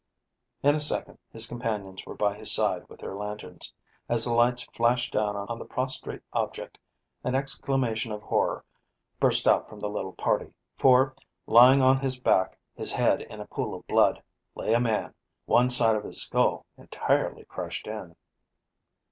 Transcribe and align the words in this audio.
In 0.63 0.73
a 0.73 0.79
second 0.79 1.19
his 1.31 1.45
companions 1.45 2.07
were 2.07 2.15
by 2.15 2.35
his 2.35 2.51
side 2.51 2.89
with 2.89 3.01
their 3.01 3.13
lanterns. 3.13 3.71
As 4.09 4.25
the 4.25 4.33
lights 4.33 4.63
flashed 4.73 5.13
down 5.13 5.35
on 5.35 5.59
the 5.59 5.63
prostrate 5.63 6.23
object, 6.33 6.79
an 7.23 7.35
exclamation 7.35 8.11
of 8.11 8.23
horror 8.23 8.65
burst 9.19 9.47
out 9.47 9.69
from 9.69 9.79
the 9.79 9.89
little 9.89 10.13
party, 10.13 10.55
for, 10.75 11.15
lying 11.45 11.83
on 11.83 11.99
his 11.99 12.17
back, 12.17 12.57
his 12.73 12.91
head 12.91 13.21
in 13.21 13.39
a 13.41 13.45
pool 13.45 13.75
of 13.75 13.85
blood, 13.85 14.23
lay 14.55 14.73
a 14.73 14.79
man, 14.79 15.13
one 15.45 15.69
side 15.69 15.95
of 15.95 16.03
his 16.05 16.19
skull 16.19 16.65
entirely 16.79 17.45
crushed 17.45 17.85
in. 17.85 18.15